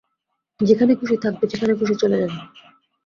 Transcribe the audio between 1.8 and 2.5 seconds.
চলে যাবে।